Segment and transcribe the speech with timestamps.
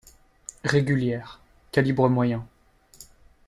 [0.63, 1.39] Régulière,
[1.71, 2.43] calibre moyen.